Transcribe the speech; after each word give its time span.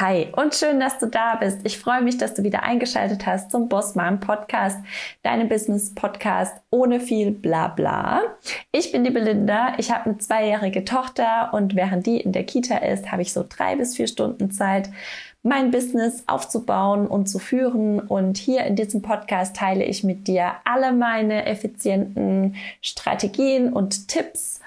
Hi 0.00 0.28
und 0.36 0.54
schön, 0.54 0.78
dass 0.78 1.00
du 1.00 1.06
da 1.06 1.34
bist. 1.34 1.62
Ich 1.64 1.76
freue 1.76 2.02
mich, 2.02 2.18
dass 2.18 2.32
du 2.32 2.44
wieder 2.44 2.62
eingeschaltet 2.62 3.26
hast 3.26 3.50
zum 3.50 3.68
Boss 3.68 3.96
Mom 3.96 4.20
Podcast, 4.20 4.78
deinem 5.24 5.48
Business 5.48 5.92
Podcast 5.92 6.54
ohne 6.70 7.00
viel 7.00 7.32
Blabla. 7.32 8.22
Ich 8.70 8.92
bin 8.92 9.02
die 9.02 9.10
Belinda. 9.10 9.72
Ich 9.78 9.90
habe 9.90 10.04
eine 10.04 10.18
zweijährige 10.18 10.84
Tochter 10.84 11.50
und 11.52 11.74
während 11.74 12.06
die 12.06 12.20
in 12.20 12.30
der 12.30 12.44
Kita 12.44 12.76
ist, 12.76 13.10
habe 13.10 13.22
ich 13.22 13.32
so 13.32 13.44
drei 13.48 13.74
bis 13.74 13.96
vier 13.96 14.06
Stunden 14.06 14.52
Zeit, 14.52 14.88
mein 15.42 15.72
Business 15.72 16.22
aufzubauen 16.28 17.08
und 17.08 17.28
zu 17.28 17.40
führen. 17.40 17.98
Und 17.98 18.38
hier 18.38 18.66
in 18.66 18.76
diesem 18.76 19.02
Podcast 19.02 19.56
teile 19.56 19.82
ich 19.82 20.04
mit 20.04 20.28
dir 20.28 20.52
alle 20.64 20.92
meine 20.92 21.46
effizienten 21.46 22.54
Strategien 22.82 23.72
und 23.72 24.06
Tipps 24.06 24.57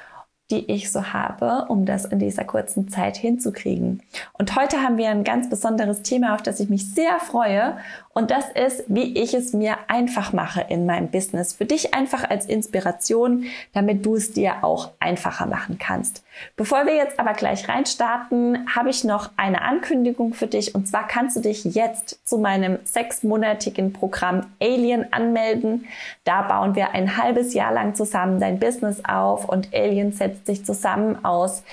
die 0.51 0.69
ich 0.71 0.91
so 0.91 1.13
habe, 1.13 1.65
um 1.69 1.85
das 1.85 2.05
in 2.05 2.19
dieser 2.19 2.43
kurzen 2.43 2.89
Zeit 2.89 3.17
hinzukriegen. 3.17 4.03
Und 4.33 4.55
heute 4.55 4.83
haben 4.83 4.97
wir 4.97 5.09
ein 5.09 5.23
ganz 5.23 5.49
besonderes 5.49 6.01
Thema, 6.01 6.35
auf 6.35 6.43
das 6.43 6.59
ich 6.59 6.69
mich 6.69 6.93
sehr 6.93 7.19
freue. 7.19 7.77
Und 8.13 8.29
das 8.29 8.45
ist, 8.49 8.83
wie 8.87 9.17
ich 9.17 9.33
es 9.33 9.53
mir 9.53 9.77
einfach 9.87 10.33
mache 10.33 10.65
in 10.67 10.85
meinem 10.85 11.07
Business. 11.07 11.53
Für 11.53 11.65
dich 11.65 11.93
einfach 11.93 12.29
als 12.29 12.45
Inspiration, 12.45 13.45
damit 13.73 14.05
du 14.05 14.15
es 14.15 14.33
dir 14.33 14.63
auch 14.63 14.91
einfacher 14.99 15.45
machen 15.45 15.77
kannst. 15.79 16.23
Bevor 16.57 16.85
wir 16.85 16.95
jetzt 16.95 17.19
aber 17.19 17.33
gleich 17.33 17.69
reinstarten, 17.69 18.67
habe 18.75 18.89
ich 18.89 19.03
noch 19.03 19.31
eine 19.37 19.61
Ankündigung 19.61 20.33
für 20.33 20.47
dich. 20.47 20.75
Und 20.75 20.87
zwar 20.87 21.07
kannst 21.07 21.37
du 21.37 21.39
dich 21.39 21.63
jetzt 21.63 22.27
zu 22.27 22.37
meinem 22.37 22.79
sechsmonatigen 22.83 23.93
Programm 23.93 24.47
Alien 24.61 25.11
anmelden. 25.13 25.85
Da 26.25 26.41
bauen 26.41 26.75
wir 26.75 26.91
ein 26.91 27.17
halbes 27.17 27.53
Jahr 27.53 27.71
lang 27.71 27.95
zusammen 27.95 28.39
dein 28.39 28.59
Business 28.59 29.03
auf 29.05 29.47
und 29.47 29.73
Alien 29.73 30.11
setzt 30.11 30.40
sich 30.45 30.65
zusammen 30.65 31.23
aus 31.23 31.63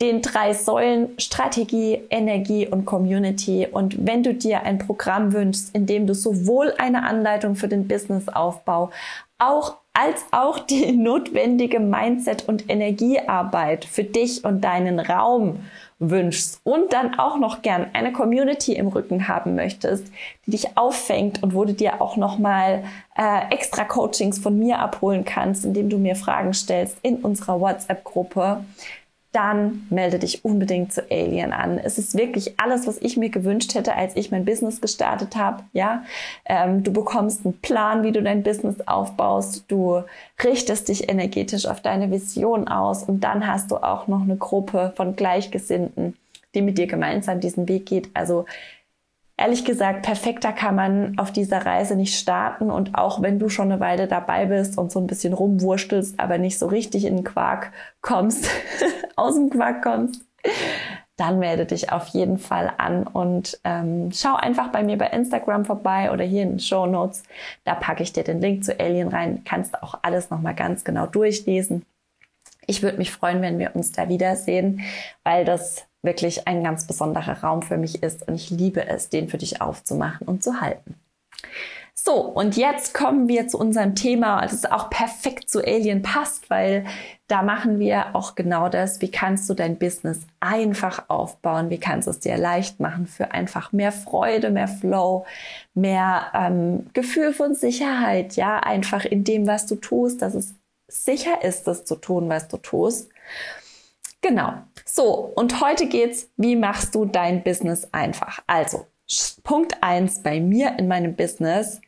den 0.00 0.22
drei 0.22 0.54
Säulen 0.54 1.18
Strategie, 1.18 2.00
Energie 2.10 2.68
und 2.68 2.84
Community. 2.84 3.66
Und 3.70 4.06
wenn 4.06 4.22
du 4.22 4.32
dir 4.32 4.62
ein 4.62 4.78
Programm 4.78 5.32
wünschst, 5.32 5.74
in 5.74 5.86
dem 5.86 6.06
du 6.06 6.14
sowohl 6.14 6.72
eine 6.78 7.02
Anleitung 7.02 7.56
für 7.56 7.68
den 7.68 7.88
Businessaufbau 7.88 8.90
auch 9.38 9.76
als 9.92 10.24
auch 10.30 10.58
die 10.60 10.92
notwendige 10.96 11.80
Mindset- 11.80 12.48
und 12.48 12.70
Energiearbeit 12.70 13.84
für 13.84 14.04
dich 14.04 14.44
und 14.44 14.62
deinen 14.62 15.00
Raum 15.00 15.60
wünschst 15.98 16.60
und 16.62 16.92
dann 16.92 17.18
auch 17.18 17.38
noch 17.38 17.62
gern 17.62 17.86
eine 17.92 18.12
Community 18.12 18.74
im 18.74 18.86
Rücken 18.86 19.26
haben 19.26 19.56
möchtest, 19.56 20.12
die 20.46 20.52
dich 20.52 20.76
auffängt 20.76 21.42
und 21.42 21.54
wo 21.54 21.64
du 21.64 21.74
dir 21.74 22.00
auch 22.00 22.16
noch 22.16 22.38
mal 22.38 22.84
äh, 23.16 23.52
extra 23.52 23.84
Coachings 23.84 24.38
von 24.38 24.58
mir 24.58 24.78
abholen 24.78 25.24
kannst, 25.24 25.64
indem 25.64 25.90
du 25.90 25.98
mir 25.98 26.14
Fragen 26.14 26.54
stellst 26.54 26.98
in 27.02 27.16
unserer 27.16 27.60
WhatsApp-Gruppe, 27.60 28.64
dann 29.32 29.86
melde 29.90 30.18
dich 30.18 30.44
unbedingt 30.44 30.92
zu 30.92 31.02
Alien 31.10 31.52
an. 31.52 31.78
Es 31.78 31.98
ist 31.98 32.16
wirklich 32.16 32.58
alles, 32.58 32.86
was 32.86 32.96
ich 32.98 33.16
mir 33.18 33.28
gewünscht 33.28 33.74
hätte, 33.74 33.94
als 33.94 34.16
ich 34.16 34.30
mein 34.30 34.46
Business 34.46 34.80
gestartet 34.80 35.36
habe. 35.36 35.64
Ja, 35.72 36.04
ähm, 36.46 36.82
du 36.82 36.92
bekommst 36.92 37.44
einen 37.44 37.60
Plan, 37.60 38.02
wie 38.02 38.12
du 38.12 38.22
dein 38.22 38.42
Business 38.42 38.76
aufbaust. 38.86 39.64
Du 39.68 40.02
richtest 40.42 40.88
dich 40.88 41.10
energetisch 41.10 41.66
auf 41.66 41.82
deine 41.82 42.10
Vision 42.10 42.68
aus 42.68 43.02
und 43.02 43.20
dann 43.20 43.46
hast 43.46 43.70
du 43.70 43.76
auch 43.76 44.08
noch 44.08 44.22
eine 44.22 44.36
Gruppe 44.36 44.92
von 44.96 45.14
Gleichgesinnten, 45.14 46.16
die 46.54 46.62
mit 46.62 46.78
dir 46.78 46.86
gemeinsam 46.86 47.40
diesen 47.40 47.68
Weg 47.68 47.84
geht. 47.84 48.08
Also 48.14 48.46
ehrlich 49.38 49.64
gesagt, 49.64 50.02
perfekter 50.02 50.52
kann 50.52 50.74
man 50.74 51.18
auf 51.18 51.32
dieser 51.32 51.64
Reise 51.64 51.96
nicht 51.96 52.18
starten. 52.18 52.70
Und 52.70 52.94
auch 52.96 53.22
wenn 53.22 53.38
du 53.38 53.48
schon 53.48 53.70
eine 53.70 53.80
Weile 53.80 54.06
dabei 54.06 54.46
bist 54.46 54.76
und 54.76 54.92
so 54.92 55.00
ein 55.00 55.06
bisschen 55.06 55.32
rumwurstelst, 55.32 56.20
aber 56.20 56.36
nicht 56.36 56.58
so 56.58 56.66
richtig 56.66 57.06
in 57.06 57.16
den 57.16 57.24
Quark 57.24 57.72
kommst, 58.02 58.50
aus 59.16 59.36
dem 59.36 59.48
Quark 59.48 59.82
kommst, 59.82 60.22
dann 61.16 61.38
melde 61.38 61.66
dich 61.66 61.90
auf 61.90 62.08
jeden 62.08 62.38
Fall 62.38 62.72
an 62.78 63.04
und 63.04 63.58
ähm, 63.64 64.10
schau 64.12 64.34
einfach 64.34 64.68
bei 64.68 64.84
mir 64.84 64.98
bei 64.98 65.08
Instagram 65.08 65.64
vorbei 65.64 66.12
oder 66.12 66.24
hier 66.24 66.42
in 66.42 66.50
den 66.50 66.60
Show 66.60 66.86
Notes. 66.86 67.22
Da 67.64 67.74
packe 67.74 68.02
ich 68.02 68.12
dir 68.12 68.24
den 68.24 68.40
Link 68.40 68.64
zu 68.64 68.78
Alien 68.78 69.08
rein. 69.08 69.42
Kannst 69.44 69.82
auch 69.82 69.98
alles 70.02 70.30
nochmal 70.30 70.54
ganz 70.54 70.84
genau 70.84 71.06
durchlesen. 71.06 71.84
Ich 72.66 72.82
würde 72.82 72.98
mich 72.98 73.10
freuen, 73.10 73.40
wenn 73.40 73.58
wir 73.58 73.74
uns 73.74 73.92
da 73.92 74.08
wiedersehen, 74.08 74.82
weil 75.24 75.44
das 75.44 75.87
wirklich 76.02 76.46
ein 76.46 76.62
ganz 76.62 76.86
besonderer 76.86 77.40
Raum 77.40 77.62
für 77.62 77.76
mich 77.76 78.02
ist 78.02 78.26
und 78.28 78.34
ich 78.34 78.50
liebe 78.50 78.86
es, 78.86 79.08
den 79.08 79.28
für 79.28 79.38
dich 79.38 79.60
aufzumachen 79.60 80.26
und 80.26 80.42
zu 80.42 80.60
halten. 80.60 80.94
So, 81.94 82.14
und 82.20 82.56
jetzt 82.56 82.94
kommen 82.94 83.28
wir 83.28 83.48
zu 83.48 83.58
unserem 83.58 83.96
Thema, 83.96 84.40
das 84.42 84.64
auch 84.64 84.88
perfekt 84.88 85.50
zu 85.50 85.58
Alien 85.60 86.00
passt, 86.00 86.48
weil 86.48 86.86
da 87.26 87.42
machen 87.42 87.80
wir 87.80 88.14
auch 88.14 88.36
genau 88.36 88.68
das, 88.68 89.00
wie 89.00 89.10
kannst 89.10 89.50
du 89.50 89.54
dein 89.54 89.78
Business 89.78 90.20
einfach 90.38 91.08
aufbauen, 91.08 91.70
wie 91.70 91.80
kannst 91.80 92.06
du 92.06 92.12
es 92.12 92.20
dir 92.20 92.38
leicht 92.38 92.78
machen 92.78 93.08
für 93.08 93.32
einfach 93.32 93.72
mehr 93.72 93.90
Freude, 93.90 94.50
mehr 94.50 94.68
Flow, 94.68 95.26
mehr 95.74 96.28
ähm, 96.34 96.86
Gefühl 96.94 97.32
von 97.32 97.54
Sicherheit, 97.54 98.36
ja, 98.36 98.60
einfach 98.60 99.04
in 99.04 99.24
dem, 99.24 99.48
was 99.48 99.66
du 99.66 99.74
tust, 99.74 100.22
dass 100.22 100.34
es 100.34 100.54
sicher 100.86 101.42
ist, 101.42 101.66
das 101.66 101.84
zu 101.84 101.96
tun, 101.96 102.28
was 102.28 102.46
du 102.46 102.58
tust. 102.58 103.10
Genau. 104.20 104.54
So, 104.90 105.32
und 105.34 105.60
heute 105.60 105.86
geht's, 105.86 106.30
wie 106.38 106.56
machst 106.56 106.94
du 106.94 107.04
dein 107.04 107.42
Business 107.44 107.92
einfach? 107.92 108.40
Also, 108.46 108.86
Punkt 109.44 109.82
eins 109.82 110.22
bei 110.22 110.40
mir 110.40 110.78
in 110.78 110.88
meinem 110.88 111.14
Business, 111.14 111.82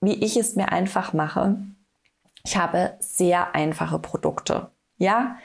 wie 0.00 0.24
ich 0.24 0.38
es 0.38 0.56
mir 0.56 0.72
einfach 0.72 1.12
mache. 1.12 1.58
Ich 2.42 2.56
habe 2.56 2.94
sehr 3.00 3.54
einfache 3.54 3.98
Produkte. 3.98 4.70
Ja, 4.96 5.36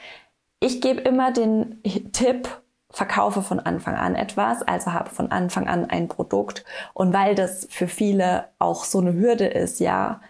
ich 0.61 0.79
gebe 0.79 1.01
immer 1.01 1.33
den 1.33 1.83
Tipp, 2.13 2.47
verkaufe 2.89 3.41
von 3.41 3.59
Anfang 3.59 3.95
an 3.95 4.15
etwas, 4.15 4.61
also 4.61 4.93
habe 4.93 5.09
von 5.09 5.29
Anfang 5.29 5.67
an 5.67 5.89
ein 5.89 6.07
Produkt. 6.07 6.63
Und 6.93 7.11
weil 7.11 7.35
das 7.35 7.67
für 7.69 7.89
viele 7.89 8.47
auch 8.59 8.85
so 8.85 8.99
eine 8.99 9.13
Hürde 9.13 9.47
ist, 9.47 9.81
ja, 9.81 10.21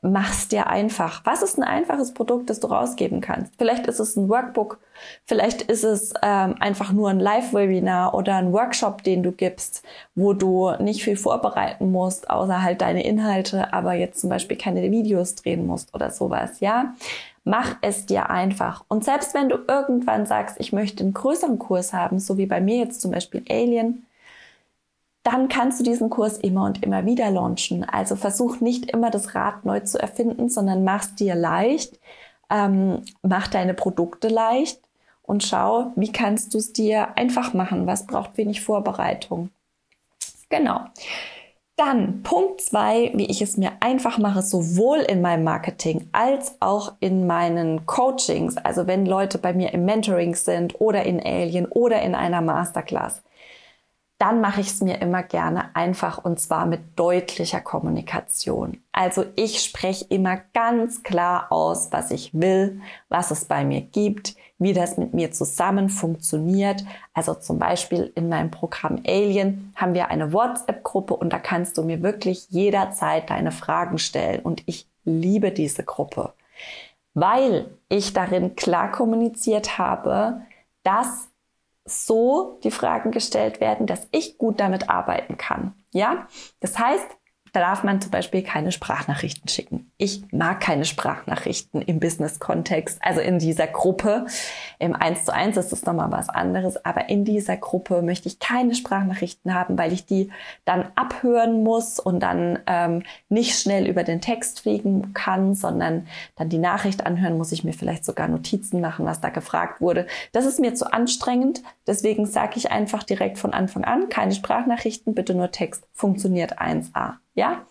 mach's 0.00 0.48
dir 0.48 0.68
einfach. 0.68 1.20
Was 1.24 1.42
ist 1.42 1.58
ein 1.58 1.64
einfaches 1.64 2.14
Produkt, 2.14 2.50
das 2.50 2.60
du 2.60 2.68
rausgeben 2.68 3.20
kannst? 3.20 3.52
Vielleicht 3.58 3.86
ist 3.86 4.00
es 4.00 4.16
ein 4.16 4.28
Workbook, 4.28 4.78
vielleicht 5.24 5.62
ist 5.62 5.84
es 5.84 6.14
ähm, 6.22 6.56
einfach 6.60 6.92
nur 6.92 7.10
ein 7.10 7.20
Live-Webinar 7.20 8.14
oder 8.14 8.36
ein 8.36 8.52
Workshop, 8.52 9.02
den 9.02 9.22
du 9.22 9.32
gibst, 9.32 9.82
wo 10.14 10.32
du 10.32 10.72
nicht 10.78 11.04
viel 11.04 11.16
vorbereiten 11.16 11.92
musst, 11.92 12.30
außer 12.30 12.62
halt 12.62 12.80
deine 12.80 13.04
Inhalte, 13.04 13.72
aber 13.72 13.94
jetzt 13.94 14.20
zum 14.20 14.30
Beispiel 14.30 14.56
keine 14.56 14.82
Videos 14.90 15.34
drehen 15.34 15.66
musst 15.66 15.94
oder 15.94 16.10
sowas, 16.10 16.60
ja? 16.60 16.94
Mach 17.44 17.76
es 17.80 18.06
dir 18.06 18.30
einfach. 18.30 18.84
Und 18.86 19.04
selbst 19.04 19.34
wenn 19.34 19.48
du 19.48 19.58
irgendwann 19.66 20.26
sagst, 20.26 20.56
ich 20.60 20.72
möchte 20.72 21.02
einen 21.02 21.12
größeren 21.12 21.58
Kurs 21.58 21.92
haben, 21.92 22.20
so 22.20 22.38
wie 22.38 22.46
bei 22.46 22.60
mir 22.60 22.78
jetzt 22.78 23.00
zum 23.00 23.10
Beispiel 23.10 23.42
Alien, 23.50 24.06
dann 25.22 25.48
kannst 25.48 25.78
du 25.78 25.84
diesen 25.84 26.10
Kurs 26.10 26.38
immer 26.38 26.64
und 26.64 26.82
immer 26.82 27.04
wieder 27.06 27.30
launchen. 27.30 27.84
Also 27.84 28.16
versuch 28.16 28.60
nicht 28.60 28.90
immer 28.90 29.10
das 29.10 29.34
Rad 29.34 29.64
neu 29.64 29.80
zu 29.80 29.98
erfinden, 30.00 30.48
sondern 30.48 30.84
mach's 30.84 31.14
dir 31.14 31.34
leicht, 31.34 31.98
ähm, 32.50 33.02
mach 33.22 33.46
deine 33.48 33.74
Produkte 33.74 34.28
leicht 34.28 34.80
und 35.22 35.44
schau, 35.44 35.92
wie 35.94 36.10
kannst 36.10 36.54
du 36.54 36.58
es 36.58 36.72
dir 36.72 37.16
einfach 37.16 37.54
machen. 37.54 37.86
Was 37.86 38.06
braucht 38.06 38.36
wenig 38.36 38.62
Vorbereitung? 38.62 39.50
Genau. 40.48 40.80
Dann 41.76 42.22
Punkt 42.22 42.60
zwei, 42.60 43.10
wie 43.14 43.24
ich 43.24 43.40
es 43.40 43.56
mir 43.56 43.72
einfach 43.80 44.18
mache, 44.18 44.42
sowohl 44.42 44.98
in 44.98 45.22
meinem 45.22 45.44
Marketing 45.44 46.08
als 46.12 46.56
auch 46.60 46.92
in 47.00 47.26
meinen 47.26 47.86
Coachings. 47.86 48.56
Also 48.58 48.86
wenn 48.86 49.06
Leute 49.06 49.38
bei 49.38 49.54
mir 49.54 49.72
im 49.72 49.84
Mentoring 49.84 50.34
sind 50.34 50.80
oder 50.80 51.04
in 51.04 51.24
Alien 51.24 51.66
oder 51.66 52.02
in 52.02 52.14
einer 52.14 52.42
Masterclass 52.42 53.22
dann 54.22 54.40
mache 54.40 54.60
ich 54.60 54.68
es 54.68 54.80
mir 54.80 55.02
immer 55.02 55.24
gerne 55.24 55.74
einfach 55.74 56.24
und 56.24 56.38
zwar 56.38 56.64
mit 56.64 56.96
deutlicher 56.96 57.60
Kommunikation. 57.60 58.80
Also 58.92 59.24
ich 59.34 59.64
spreche 59.64 60.04
immer 60.10 60.36
ganz 60.54 61.02
klar 61.02 61.50
aus, 61.50 61.90
was 61.90 62.12
ich 62.12 62.32
will, 62.32 62.80
was 63.08 63.32
es 63.32 63.46
bei 63.46 63.64
mir 63.64 63.80
gibt, 63.80 64.36
wie 64.60 64.74
das 64.74 64.96
mit 64.96 65.12
mir 65.12 65.32
zusammen 65.32 65.88
funktioniert. 65.88 66.84
Also 67.14 67.34
zum 67.34 67.58
Beispiel 67.58 68.12
in 68.14 68.28
meinem 68.28 68.52
Programm 68.52 69.02
Alien 69.04 69.72
haben 69.74 69.92
wir 69.92 70.06
eine 70.06 70.32
WhatsApp-Gruppe 70.32 71.16
und 71.16 71.32
da 71.32 71.40
kannst 71.40 71.76
du 71.76 71.82
mir 71.82 72.00
wirklich 72.04 72.46
jederzeit 72.48 73.28
deine 73.28 73.50
Fragen 73.50 73.98
stellen 73.98 74.38
und 74.42 74.62
ich 74.66 74.86
liebe 75.04 75.50
diese 75.50 75.82
Gruppe, 75.82 76.32
weil 77.12 77.76
ich 77.88 78.12
darin 78.12 78.54
klar 78.54 78.92
kommuniziert 78.92 79.78
habe, 79.78 80.42
dass 80.84 81.31
so 81.84 82.58
die 82.62 82.70
Fragen 82.70 83.10
gestellt 83.10 83.60
werden, 83.60 83.86
dass 83.86 84.08
ich 84.12 84.38
gut 84.38 84.60
damit 84.60 84.88
arbeiten 84.88 85.36
kann. 85.36 85.74
Ja, 85.92 86.28
das 86.60 86.78
heißt, 86.78 87.06
da 87.52 87.60
darf 87.60 87.84
man 87.84 88.00
zum 88.00 88.10
Beispiel 88.10 88.42
keine 88.42 88.72
Sprachnachrichten 88.72 89.46
schicken. 89.46 89.92
Ich 89.98 90.22
mag 90.32 90.60
keine 90.60 90.86
Sprachnachrichten 90.86 91.82
im 91.82 92.00
Business-Kontext, 92.00 92.98
also 93.02 93.20
in 93.20 93.38
dieser 93.38 93.66
Gruppe. 93.66 94.24
Im 94.78 94.96
1 94.96 95.26
zu 95.26 95.34
1 95.34 95.58
ist 95.58 95.70
das 95.70 95.84
nochmal 95.84 96.10
was 96.10 96.30
anderes, 96.30 96.82
aber 96.82 97.10
in 97.10 97.26
dieser 97.26 97.58
Gruppe 97.58 98.00
möchte 98.00 98.28
ich 98.28 98.38
keine 98.38 98.74
Sprachnachrichten 98.74 99.52
haben, 99.52 99.76
weil 99.76 99.92
ich 99.92 100.06
die 100.06 100.30
dann 100.64 100.86
abhören 100.94 101.62
muss 101.62 102.00
und 102.00 102.20
dann 102.20 102.58
ähm, 102.66 103.02
nicht 103.28 103.58
schnell 103.60 103.86
über 103.86 104.02
den 104.02 104.22
Text 104.22 104.60
fliegen 104.60 105.12
kann, 105.12 105.54
sondern 105.54 106.06
dann 106.36 106.48
die 106.48 106.58
Nachricht 106.58 107.04
anhören 107.04 107.36
muss 107.36 107.52
ich 107.52 107.64
mir 107.64 107.74
vielleicht 107.74 108.06
sogar 108.06 108.28
Notizen 108.28 108.80
machen, 108.80 109.04
was 109.04 109.20
da 109.20 109.28
gefragt 109.28 109.82
wurde. 109.82 110.06
Das 110.32 110.46
ist 110.46 110.58
mir 110.58 110.74
zu 110.74 110.90
anstrengend, 110.90 111.62
deswegen 111.86 112.24
sage 112.24 112.54
ich 112.56 112.70
einfach 112.70 113.02
direkt 113.02 113.36
von 113.36 113.52
Anfang 113.52 113.84
an, 113.84 114.08
keine 114.08 114.34
Sprachnachrichten, 114.34 115.14
bitte 115.14 115.34
nur 115.34 115.50
Text. 115.50 115.86
Funktioniert 115.92 116.58
1a. 116.58 117.21
Ja? 117.34 117.66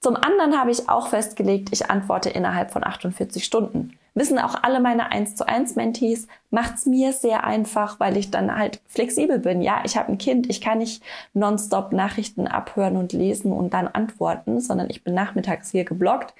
Zum 0.00 0.16
anderen 0.16 0.58
habe 0.58 0.70
ich 0.70 0.88
auch 0.88 1.08
festgelegt, 1.08 1.70
ich 1.72 1.90
antworte 1.90 2.28
innerhalb 2.28 2.70
von 2.70 2.84
48 2.84 3.42
Stunden. 3.42 3.98
Wissen 4.14 4.38
auch 4.38 4.54
alle 4.62 4.78
meine 4.78 5.10
1 5.10 5.34
zu 5.34 5.48
1 5.48 5.74
Mentees, 5.76 6.28
macht's 6.50 6.86
mir 6.86 7.12
sehr 7.12 7.44
einfach, 7.44 7.98
weil 7.98 8.16
ich 8.16 8.30
dann 8.30 8.56
halt 8.56 8.80
flexibel 8.86 9.38
bin. 9.38 9.60
Ja, 9.60 9.82
ich 9.84 9.96
habe 9.96 10.12
ein 10.12 10.18
Kind, 10.18 10.48
ich 10.48 10.60
kann 10.60 10.78
nicht 10.78 11.02
nonstop 11.32 11.92
Nachrichten 11.92 12.46
abhören 12.46 12.96
und 12.96 13.12
lesen 13.12 13.52
und 13.52 13.74
dann 13.74 13.88
antworten, 13.88 14.60
sondern 14.60 14.88
ich 14.88 15.02
bin 15.02 15.14
nachmittags 15.14 15.70
hier 15.70 15.84
geblockt. 15.84 16.34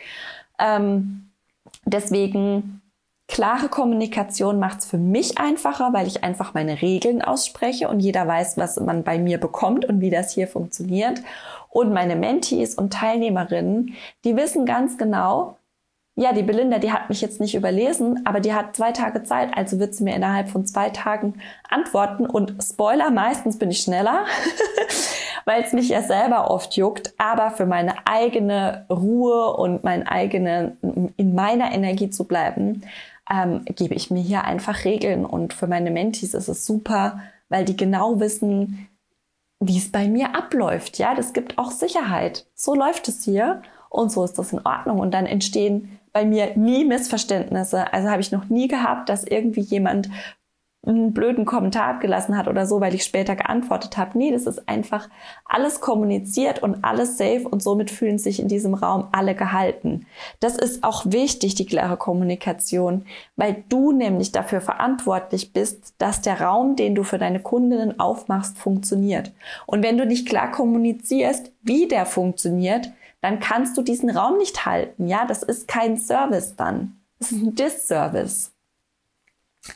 Ähm, 0.59 1.31
deswegen 1.85 2.83
Klare 3.27 3.69
Kommunikation 3.69 4.59
macht 4.59 4.81
es 4.81 4.87
für 4.87 4.99
mich 4.99 5.39
einfacher, 5.39 5.95
weil 5.95 6.07
ich 6.07 6.23
einfach 6.23 6.53
meine 6.53 6.83
Regeln 6.83 7.23
ausspreche 7.23 7.89
und 7.89 8.01
jeder 8.01 8.29
weiß, 8.29 8.59
was 8.59 8.79
man 8.79 9.03
bei 9.03 9.19
mir 9.19 9.39
bekommt 9.39 9.87
und 9.87 10.03
wie 10.03 10.11
das 10.11 10.35
hier 10.35 10.47
funktioniert. 10.47 11.23
Und 11.75 11.93
meine 11.93 12.15
Mentees 12.15 12.77
und 12.77 12.93
Teilnehmerinnen, 12.93 13.97
die 14.25 14.37
wissen 14.37 14.65
ganz 14.65 14.97
genau, 14.97 15.57
ja, 16.15 16.33
die 16.33 16.45
Belinda, 16.45 16.79
die 16.79 16.93
hat 16.93 17.09
mich 17.09 17.21
jetzt 17.21 17.41
nicht 17.41 17.57
überlesen, 17.57 18.25
aber 18.25 18.39
die 18.39 18.55
hat 18.55 18.77
zwei 18.77 18.93
Tage 18.93 19.25
Zeit, 19.25 19.57
also 19.57 19.81
wird 19.81 19.93
sie 19.93 20.05
mir 20.05 20.15
innerhalb 20.15 20.49
von 20.49 20.65
zwei 20.67 20.91
Tagen 20.91 21.41
antworten. 21.69 22.27
Und 22.27 22.55
Spoiler, 22.63 23.11
meistens 23.11 23.59
bin 23.59 23.73
ich 23.73 23.81
schneller, 23.81 24.25
weil 25.47 25.65
es 25.65 25.73
mich 25.73 25.89
ja 25.89 26.03
selber 26.03 26.49
oft 26.49 26.77
juckt, 26.77 27.13
aber 27.19 27.51
für 27.51 27.67
meine 27.67 28.07
eigene 28.07 28.87
Ruhe 28.89 29.57
und 29.57 29.83
mein 29.83 30.07
eigene, 30.07 30.77
in 31.17 31.35
meiner 31.35 31.73
Energie 31.73 32.09
zu 32.09 32.23
bleiben, 32.23 32.83
ähm, 33.29 33.65
gebe 33.65 33.95
ich 33.95 34.13
mir 34.13 34.23
hier 34.23 34.45
einfach 34.45 34.85
Regeln. 34.85 35.27
Und 35.27 35.53
für 35.53 35.67
meine 35.67 35.91
Mentees 35.91 36.35
ist 36.35 36.49
es 36.49 36.67
super, 36.67 37.19
weil 37.49 37.65
die 37.65 37.77
genau 37.77 38.21
wissen, 38.21 38.89
wie 39.69 39.79
es 39.79 39.91
bei 39.91 40.09
mir 40.09 40.35
abläuft. 40.35 40.99
Ja, 40.99 41.15
das 41.15 41.33
gibt 41.33 41.59
auch 41.59 41.71
Sicherheit. 41.71 42.47
So 42.55 42.75
läuft 42.75 43.09
es 43.09 43.25
hier 43.25 43.63
und 43.91 44.11
so 44.11 44.25
ist 44.25 44.39
das 44.39 44.53
in 44.53 44.61
Ordnung. 44.65 44.99
Und 44.99 45.13
dann 45.13 45.27
entstehen 45.27 45.99
bei 46.13 46.25
mir 46.25 46.57
nie 46.57 46.85
Missverständnisse. 46.85 47.93
Also 47.93 48.09
habe 48.09 48.21
ich 48.21 48.33
noch 48.33 48.49
nie 48.49 48.69
gehabt, 48.69 49.09
dass 49.09 49.25
irgendwie 49.25 49.61
jemand 49.61 50.09
einen 50.87 51.13
blöden 51.13 51.45
Kommentar 51.45 51.87
abgelassen 51.87 52.37
hat 52.37 52.49
oder 52.49 52.67
so, 52.67 52.81
weil 52.81 52.95
ich 52.95 53.05
später 53.05 53.37
geantwortet 53.37 53.97
habe. 53.97 54.19
Nee, 54.19 54.31
das 54.31 54.47
ist 54.47 54.69
einfach 54.69 55.09
alles 55.45 55.81
kommuniziert 55.81 56.63
und 56.63 56.85
alles 56.85 57.17
safe 57.17 57.49
und 57.49 57.63
somit 57.63 57.91
fühlen 57.91 58.19
sich 58.19 58.41
in 58.41 58.49
diesem 58.49 58.75
Raum 58.75 59.09
alle 59.13 59.35
gehalten. 59.35 60.07
Das 60.41 60.57
ist 60.57 60.85
auch 60.85 61.07
wichtig, 61.07 61.55
die 61.55 61.67
klare 61.67 61.97
Kommunikation, 61.97 63.07
weil 63.37 63.65
du 63.69 63.93
nämlich 63.93 64.33
dafür 64.33 64.61
verantwortlich 64.61 65.53
bist, 65.53 65.95
dass 65.99 66.21
der 66.21 66.41
Raum, 66.41 66.77
den 66.77 66.95
du 66.95 67.03
für 67.03 67.19
deine 67.19 67.41
Kundinnen 67.41 67.99
aufmachst, 68.01 68.59
funktioniert. 68.59 69.33
Und 69.67 69.83
wenn 69.83 69.99
du 69.99 70.07
nicht 70.07 70.29
klar 70.29 70.51
kommunizierst, 70.51 71.53
wie 71.63 71.89
der 71.89 72.07
funktioniert, 72.07 72.91
dann 73.23 73.41
kannst 73.41 73.79
du 73.79 73.83
diesen 73.83 74.11
Raum 74.11 74.37
nicht 74.37 74.67
halten. 74.67 75.09
Ja, 75.09 75.25
das 75.27 75.43
ist 75.43 75.67
kein 75.67 75.97
Service 75.97 76.57
dann. 76.57 77.01
Das 77.19 77.33
ist 77.33 77.43
ein 77.43 77.55
Disservice. 77.55 78.54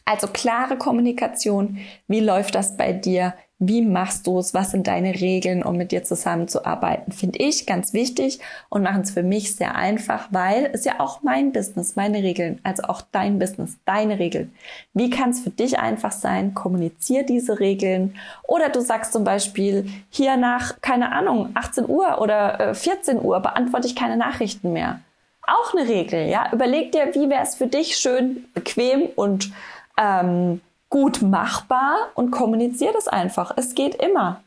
Also 0.05 0.27
klare 0.27 0.77
Kommunikation. 0.77 1.79
Wie 2.07 2.21
läuft 2.21 2.55
das 2.55 2.77
bei 2.77 2.93
dir? 2.93 3.35
Wie 3.61 3.83
machst 3.83 4.27
du 4.29 4.39
es? 4.39 4.55
Was 4.55 4.71
sind 4.71 4.87
deine 4.87 5.15
Regeln, 5.15 5.65
um 5.65 5.77
mit 5.77 5.91
dir 5.91 6.05
zusammenzuarbeiten? 6.05 7.13
Finde 7.13 7.41
ich 7.41 7.67
ganz 7.67 7.93
wichtig 7.93 8.39
und 8.69 8.85
machen 8.85 9.01
es 9.01 9.11
für 9.11 9.25
mich 9.25 9.57
sehr 9.57 9.75
einfach, 9.75 10.29
weil 10.31 10.71
es 10.73 10.85
ja 10.85 11.01
auch 11.01 11.23
mein 11.23 11.51
Business, 11.53 11.97
meine 11.97 12.23
Regeln, 12.23 12.61
also 12.63 12.85
auch 12.85 13.03
dein 13.11 13.41
Business, 13.41 13.77
deine 13.85 14.21
Regeln. 14.21 14.53
Wie 14.95 15.11
kann 15.11 15.31
es 15.31 15.41
für 15.41 15.51
dich 15.51 15.81
einfach 15.81 16.13
sein? 16.13 16.55
Kommunizier 16.55 17.25
diese 17.25 17.59
Regeln. 17.59 18.15
Oder 18.45 18.69
du 18.69 18.81
sagst 18.81 19.13
zum 19.13 19.25
Beispiel, 19.25 19.91
hier 20.09 20.37
nach, 20.37 20.81
keine 20.81 21.11
Ahnung, 21.11 21.51
18 21.55 21.89
Uhr 21.89 22.21
oder 22.21 22.77
14 22.77 23.17
äh, 23.17 23.21
Uhr 23.21 23.41
beantworte 23.41 23.89
ich 23.89 23.97
keine 23.97 24.17
Nachrichten 24.17 24.73
mehr. 24.73 25.01
Auch 25.43 25.75
eine 25.75 25.89
Regel, 25.89 26.29
ja. 26.29 26.53
Überleg 26.53 26.93
dir, 26.93 27.13
wie 27.15 27.29
wäre 27.29 27.43
es 27.43 27.57
für 27.57 27.67
dich 27.67 27.97
schön, 27.97 28.45
bequem 28.55 29.09
und 29.17 29.51
ähm, 29.99 30.61
gut 30.91 31.21
machbar 31.21 32.11
und 32.15 32.31
kommuniziere 32.31 32.93
das 32.95 33.09
einfach. 33.09 33.53
Es 33.57 33.75
geht 33.75 33.95
immer. 33.97 34.43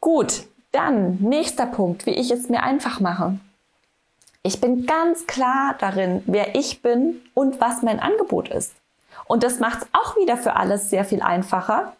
Gut, 0.00 0.44
dann 0.72 1.18
nächster 1.20 1.66
Punkt, 1.66 2.06
wie 2.06 2.12
ich 2.12 2.30
es 2.30 2.48
mir 2.48 2.62
einfach 2.62 3.00
mache. 3.00 3.38
Ich 4.42 4.60
bin 4.60 4.86
ganz 4.86 5.26
klar 5.26 5.74
darin, 5.78 6.22
wer 6.26 6.54
ich 6.54 6.80
bin 6.80 7.20
und 7.34 7.60
was 7.60 7.82
mein 7.82 8.00
Angebot 8.00 8.48
ist. 8.48 8.74
Und 9.26 9.42
das 9.42 9.58
macht 9.58 9.82
es 9.82 9.88
auch 9.92 10.16
wieder 10.16 10.36
für 10.36 10.56
alles 10.56 10.88
sehr 10.88 11.04
viel 11.04 11.20
einfacher, 11.20 11.92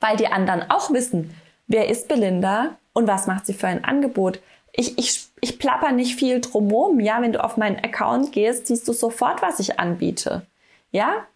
weil 0.00 0.16
die 0.16 0.28
anderen 0.28 0.70
auch 0.70 0.92
wissen, 0.92 1.34
wer 1.66 1.88
ist 1.88 2.08
Belinda 2.08 2.76
und 2.92 3.06
was 3.06 3.26
macht 3.26 3.44
sie 3.44 3.54
für 3.54 3.66
ein 3.66 3.84
Angebot. 3.84 4.40
Ich, 4.72 4.96
ich, 4.96 5.26
ich 5.40 5.58
plapper 5.58 5.92
nicht 5.92 6.16
viel 6.16 6.40
drumherum. 6.40 7.00
Ja, 7.00 7.20
wenn 7.20 7.32
du 7.32 7.42
auf 7.42 7.56
meinen 7.56 7.76
Account 7.84 8.32
gehst, 8.32 8.68
siehst 8.68 8.86
du 8.86 8.92
sofort, 8.92 9.42
was 9.42 9.58
ich 9.58 9.78
anbiete. 9.80 10.46
Ja? 10.90 11.26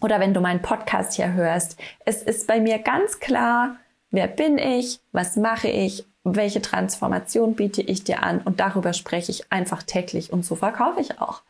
Oder 0.00 0.20
wenn 0.20 0.34
du 0.34 0.40
meinen 0.40 0.62
Podcast 0.62 1.14
hier 1.14 1.32
hörst. 1.32 1.78
Es 2.04 2.22
ist 2.22 2.46
bei 2.46 2.60
mir 2.60 2.78
ganz 2.78 3.20
klar, 3.20 3.76
wer 4.10 4.26
bin 4.26 4.58
ich, 4.58 5.00
was 5.12 5.36
mache 5.36 5.68
ich, 5.68 6.06
welche 6.24 6.62
Transformation 6.62 7.54
biete 7.54 7.82
ich 7.82 8.04
dir 8.04 8.22
an 8.22 8.40
und 8.40 8.60
darüber 8.60 8.94
spreche 8.94 9.30
ich 9.30 9.52
einfach 9.52 9.82
täglich 9.82 10.32
und 10.32 10.44
so 10.44 10.56
verkaufe 10.56 11.00
ich 11.00 11.20
auch. 11.20 11.42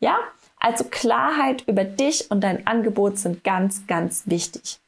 Ja? 0.00 0.16
Also 0.58 0.84
Klarheit 0.84 1.64
über 1.66 1.84
dich 1.84 2.30
und 2.30 2.40
dein 2.42 2.66
Angebot 2.66 3.18
sind 3.18 3.44
ganz, 3.44 3.86
ganz 3.86 4.22
wichtig. 4.26 4.80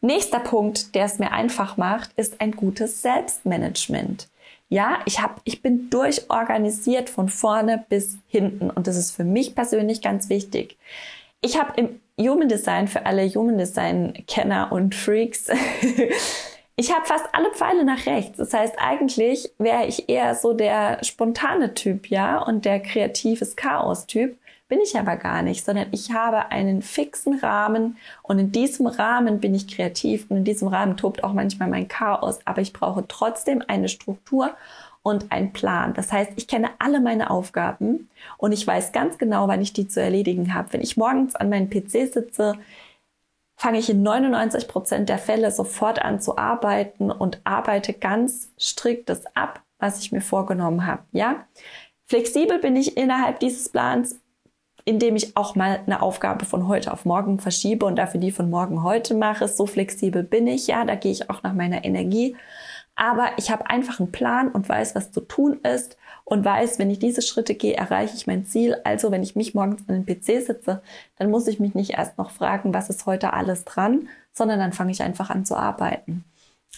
Nächster 0.00 0.38
Punkt, 0.38 0.94
der 0.94 1.06
es 1.06 1.18
mir 1.18 1.32
einfach 1.32 1.76
macht, 1.76 2.12
ist 2.16 2.40
ein 2.40 2.52
gutes 2.52 3.02
Selbstmanagement. 3.02 4.28
Ja, 4.68 4.98
ich 5.04 5.20
habe, 5.20 5.34
ich 5.44 5.60
bin 5.60 5.90
durchorganisiert 5.90 7.10
von 7.10 7.28
vorne 7.28 7.84
bis 7.88 8.16
hinten 8.28 8.70
und 8.70 8.86
das 8.86 8.96
ist 8.96 9.10
für 9.10 9.24
mich 9.24 9.54
persönlich 9.54 10.02
ganz 10.02 10.28
wichtig. 10.28 10.76
Ich 11.44 11.60
habe 11.60 11.74
im 11.76 12.00
Human 12.18 12.48
Design 12.48 12.88
für 12.88 13.04
alle 13.04 13.28
Human 13.28 13.58
Design 13.58 14.14
Kenner 14.26 14.72
und 14.72 14.94
Freaks 14.94 15.48
Ich 16.76 16.92
habe 16.92 17.06
fast 17.06 17.26
alle 17.32 17.52
Pfeile 17.52 17.84
nach 17.84 18.06
rechts. 18.06 18.38
Das 18.38 18.52
heißt, 18.52 18.74
eigentlich 18.78 19.52
wäre 19.58 19.86
ich 19.86 20.08
eher 20.08 20.34
so 20.34 20.54
der 20.54 21.04
spontane 21.04 21.74
Typ, 21.74 22.10
ja, 22.10 22.42
und 22.42 22.64
der 22.64 22.80
kreatives 22.80 23.54
Chaos-Typ. 23.54 24.36
Bin 24.66 24.80
ich 24.80 24.98
aber 24.98 25.16
gar 25.16 25.42
nicht, 25.42 25.64
sondern 25.64 25.88
ich 25.92 26.10
habe 26.10 26.50
einen 26.50 26.82
fixen 26.82 27.38
Rahmen 27.38 27.96
und 28.22 28.38
in 28.40 28.50
diesem 28.50 28.86
Rahmen 28.86 29.38
bin 29.38 29.54
ich 29.54 29.68
kreativ 29.68 30.26
und 30.30 30.38
in 30.38 30.44
diesem 30.44 30.66
Rahmen 30.66 30.96
tobt 30.96 31.22
auch 31.22 31.34
manchmal 31.34 31.68
mein 31.68 31.86
Chaos, 31.86 32.40
aber 32.44 32.62
ich 32.62 32.72
brauche 32.72 33.06
trotzdem 33.06 33.62
eine 33.68 33.88
Struktur 33.88 34.56
und 35.04 35.30
ein 35.30 35.52
Plan. 35.52 35.92
Das 35.94 36.10
heißt, 36.10 36.32
ich 36.36 36.48
kenne 36.48 36.70
alle 36.78 36.98
meine 36.98 37.30
Aufgaben 37.30 38.08
und 38.38 38.52
ich 38.52 38.66
weiß 38.66 38.90
ganz 38.92 39.18
genau, 39.18 39.46
wann 39.46 39.60
ich 39.60 39.74
die 39.74 39.86
zu 39.86 40.00
erledigen 40.00 40.54
habe. 40.54 40.72
Wenn 40.72 40.80
ich 40.80 40.96
morgens 40.96 41.36
an 41.36 41.50
meinem 41.50 41.68
PC 41.68 42.10
sitze, 42.10 42.54
fange 43.54 43.78
ich 43.78 43.90
in 43.90 44.02
99 44.02 44.66
Prozent 44.66 45.10
der 45.10 45.18
Fälle 45.18 45.50
sofort 45.50 46.00
an 46.00 46.20
zu 46.20 46.38
arbeiten 46.38 47.10
und 47.10 47.40
arbeite 47.44 47.92
ganz 47.92 48.48
strikt 48.58 49.10
das 49.10 49.26
ab, 49.36 49.62
was 49.78 50.00
ich 50.00 50.10
mir 50.10 50.22
vorgenommen 50.22 50.86
habe. 50.86 51.02
Ja, 51.12 51.44
flexibel 52.06 52.58
bin 52.58 52.74
ich 52.74 52.96
innerhalb 52.96 53.40
dieses 53.40 53.68
Plans, 53.68 54.18
indem 54.86 55.16
ich 55.16 55.36
auch 55.36 55.54
mal 55.54 55.80
eine 55.86 56.00
Aufgabe 56.00 56.46
von 56.46 56.66
heute 56.66 56.92
auf 56.92 57.04
morgen 57.04 57.40
verschiebe 57.40 57.84
und 57.84 57.96
dafür 57.96 58.20
die 58.20 58.32
von 58.32 58.48
morgen 58.48 58.82
heute 58.82 59.12
mache. 59.12 59.48
So 59.48 59.66
flexibel 59.66 60.22
bin 60.22 60.46
ich. 60.46 60.66
Ja, 60.66 60.86
da 60.86 60.94
gehe 60.94 61.12
ich 61.12 61.28
auch 61.28 61.42
nach 61.42 61.52
meiner 61.52 61.84
Energie. 61.84 62.36
Aber 62.96 63.30
ich 63.38 63.50
habe 63.50 63.68
einfach 63.68 63.98
einen 63.98 64.12
Plan 64.12 64.48
und 64.48 64.68
weiß, 64.68 64.94
was 64.94 65.10
zu 65.10 65.20
tun 65.20 65.60
ist 65.62 65.96
und 66.24 66.44
weiß, 66.44 66.78
wenn 66.78 66.90
ich 66.90 66.98
diese 66.98 67.22
Schritte 67.22 67.54
gehe, 67.54 67.74
erreiche 67.74 68.16
ich 68.16 68.26
mein 68.26 68.46
Ziel. 68.46 68.76
Also 68.84 69.10
wenn 69.10 69.22
ich 69.22 69.36
mich 69.36 69.54
morgens 69.54 69.82
an 69.88 70.04
den 70.04 70.06
PC 70.06 70.44
sitze, 70.44 70.82
dann 71.18 71.30
muss 71.30 71.48
ich 71.48 71.60
mich 71.60 71.74
nicht 71.74 71.90
erst 71.90 72.18
noch 72.18 72.30
fragen, 72.30 72.72
was 72.72 72.90
ist 72.90 73.06
heute 73.06 73.32
alles 73.32 73.64
dran, 73.64 74.08
sondern 74.32 74.58
dann 74.58 74.72
fange 74.72 74.92
ich 74.92 75.02
einfach 75.02 75.30
an 75.30 75.44
zu 75.44 75.56
arbeiten. 75.56 76.24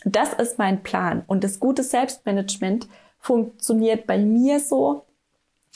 Das 0.04 0.32
ist 0.32 0.58
mein 0.58 0.82
Plan. 0.82 1.22
Und 1.26 1.44
das 1.44 1.60
gute 1.60 1.82
Selbstmanagement 1.82 2.88
funktioniert 3.18 4.06
bei 4.06 4.18
mir 4.18 4.60
so, 4.60 5.04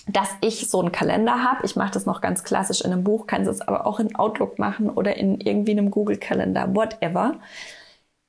dass 0.09 0.31
ich 0.41 0.69
so 0.71 0.81
einen 0.81 0.93
Kalender 0.93 1.45
habe. 1.45 1.65
Ich 1.65 1.77
mache 1.77 1.93
das 1.93 2.07
noch 2.07 2.21
ganz 2.21 2.45
klassisch 2.45 2.81
in 2.81 2.93
einem 2.93 3.05
Buch, 3.05 3.27
kann 3.27 3.47
es 3.47 3.61
aber 3.61 3.87
auch 3.87 4.01
in 4.01 4.17
Outlook 4.17 4.59
machen 4.59 4.89
oder 4.89 5.17
in 5.17 5.41
irgendwie 5.41 5.73
einem 5.73 5.91
Google-Kalender, 5.91 6.75
whatever 6.75 7.39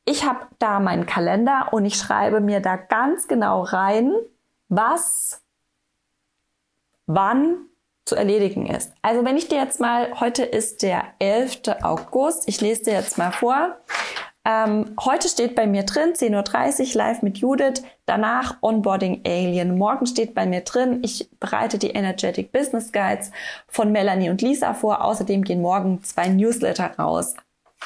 ich 0.05 0.25
habe 0.25 0.47
da 0.59 0.79
meinen 0.79 1.05
Kalender 1.05 1.69
und 1.71 1.85
ich 1.85 1.95
schreibe 1.95 2.41
mir 2.41 2.59
da 2.59 2.75
ganz 2.75 3.27
genau 3.27 3.61
rein, 3.61 4.13
was 4.69 5.41
wann 7.05 7.65
zu 8.05 8.15
erledigen 8.15 8.65
ist. 8.65 8.93
Also 9.01 9.23
wenn 9.23 9.37
ich 9.37 9.47
dir 9.47 9.59
jetzt 9.59 9.79
mal, 9.79 10.19
heute 10.19 10.43
ist 10.43 10.81
der 10.81 11.03
11. 11.19 11.61
August, 11.83 12.47
ich 12.47 12.59
lese 12.61 12.83
dir 12.83 12.93
jetzt 12.93 13.17
mal 13.17 13.31
vor. 13.31 13.77
Ähm, 14.43 14.95
heute 14.99 15.29
steht 15.29 15.53
bei 15.53 15.67
mir 15.67 15.83
drin, 15.83 16.13
10.30 16.13 16.89
Uhr 16.89 16.95
live 16.95 17.21
mit 17.21 17.37
Judith, 17.37 17.83
danach 18.07 18.57
Onboarding 18.61 19.21
Alien. 19.23 19.77
Morgen 19.77 20.07
steht 20.07 20.33
bei 20.33 20.47
mir 20.47 20.61
drin, 20.61 21.01
ich 21.03 21.29
bereite 21.39 21.77
die 21.77 21.91
Energetic 21.91 22.51
Business 22.51 22.91
Guides 22.91 23.31
von 23.67 23.91
Melanie 23.91 24.31
und 24.31 24.41
Lisa 24.41 24.73
vor. 24.73 25.03
Außerdem 25.03 25.43
gehen 25.43 25.61
morgen 25.61 26.03
zwei 26.03 26.27
Newsletter 26.27 26.95
raus. 26.97 27.35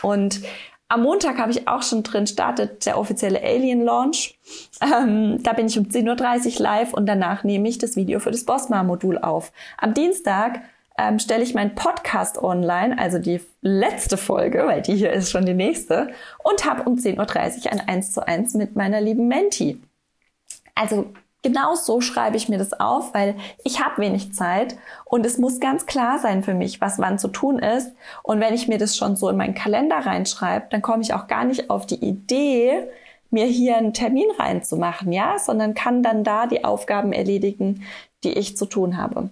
Und 0.01 0.41
am 0.87 1.01
Montag 1.01 1.37
habe 1.37 1.51
ich 1.51 1.67
auch 1.67 1.81
schon 1.81 2.03
drin, 2.03 2.27
startet 2.27 2.85
der 2.85 2.97
offizielle 2.97 3.41
Alien 3.41 3.81
Launch. 3.83 4.37
Ähm, 4.81 5.41
da 5.41 5.53
bin 5.53 5.67
ich 5.67 5.77
um 5.79 5.85
10.30 5.85 6.55
Uhr 6.55 6.61
live 6.61 6.93
und 6.93 7.07
danach 7.07 7.43
nehme 7.43 7.67
ich 7.67 7.77
das 7.77 7.95
Video 7.95 8.19
für 8.19 8.31
das 8.31 8.45
Bossmar-Modul 8.45 9.17
auf. 9.17 9.51
Am 9.77 9.93
Dienstag 9.93 10.61
ähm, 10.97 11.19
stelle 11.19 11.43
ich 11.43 11.53
meinen 11.53 11.75
Podcast 11.75 12.37
online, 12.37 12.97
also 12.97 13.17
die 13.17 13.41
letzte 13.61 14.17
Folge, 14.17 14.65
weil 14.67 14.81
die 14.81 14.95
hier 14.95 15.11
ist 15.11 15.31
schon 15.31 15.45
die 15.45 15.53
nächste, 15.53 16.09
und 16.43 16.65
habe 16.65 16.83
um 16.83 16.95
10.30 16.95 17.65
Uhr 17.65 17.71
ein 17.71 17.87
1 17.87 18.13
zu 18.13 18.25
1 18.25 18.53
mit 18.53 18.75
meiner 18.75 19.01
lieben 19.01 19.27
Menti. 19.27 19.81
Also 20.75 21.13
genau 21.45 21.75
so 21.75 22.01
schreibe 22.01 22.37
ich 22.37 22.49
mir 22.49 22.57
das 22.57 22.73
auf, 22.73 23.13
weil 23.13 23.35
ich 23.63 23.79
habe 23.79 24.01
wenig 24.01 24.33
Zeit 24.33 24.77
und 25.05 25.27
es 25.27 25.37
muss 25.37 25.59
ganz 25.59 25.85
klar 25.85 26.17
sein 26.17 26.43
für 26.43 26.55
mich, 26.55 26.81
was 26.81 26.97
wann 26.97 27.19
zu 27.19 27.27
tun 27.27 27.59
ist. 27.59 27.91
Und 28.23 28.39
wenn 28.39 28.55
ich 28.55 28.67
mir 28.67 28.79
das 28.79 28.97
schon 28.97 29.15
so 29.15 29.29
in 29.29 29.37
meinen 29.37 29.53
Kalender 29.53 29.97
reinschreibe, 29.97 30.65
dann 30.71 30.81
komme 30.81 31.03
ich 31.03 31.13
auch 31.13 31.27
gar 31.27 31.45
nicht 31.45 31.69
auf 31.69 31.85
die 31.85 32.03
Idee, 32.03 32.87
mir 33.29 33.45
hier 33.45 33.77
einen 33.77 33.93
Termin 33.93 34.25
reinzumachen, 34.39 35.11
ja, 35.11 35.37
sondern 35.37 35.75
kann 35.75 36.01
dann 36.01 36.23
da 36.23 36.47
die 36.47 36.63
Aufgaben 36.63 37.13
erledigen, 37.13 37.85
die 38.23 38.33
ich 38.33 38.57
zu 38.57 38.65
tun 38.65 38.97
habe. 38.97 39.29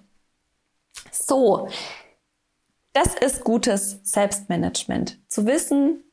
So, 1.10 1.66
das 2.92 3.16
ist 3.16 3.42
gutes 3.42 3.98
Selbstmanagement. 4.04 5.18
Zu 5.26 5.46
wissen, 5.46 6.04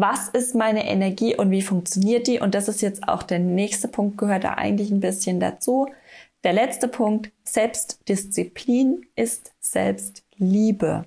was 0.00 0.28
ist 0.28 0.54
meine 0.54 0.86
Energie 0.86 1.34
und 1.36 1.50
wie 1.50 1.62
funktioniert 1.62 2.26
die? 2.26 2.38
Und 2.40 2.54
das 2.54 2.68
ist 2.68 2.82
jetzt 2.82 3.08
auch 3.08 3.22
der 3.22 3.38
nächste 3.40 3.88
Punkt, 3.88 4.16
gehört 4.18 4.44
da 4.44 4.54
eigentlich 4.54 4.90
ein 4.90 5.00
bisschen 5.00 5.40
dazu. 5.40 5.88
Der 6.44 6.52
letzte 6.52 6.86
Punkt, 6.86 7.32
Selbstdisziplin 7.42 9.06
ist 9.16 9.52
Selbstliebe. 9.60 11.04